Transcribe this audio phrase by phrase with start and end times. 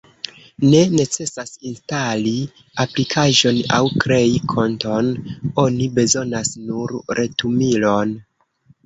[0.67, 2.31] Ne necesas instali
[2.83, 5.11] aplikaĵon aŭ krei konton,
[5.65, 8.17] oni bezonas nur retumilon.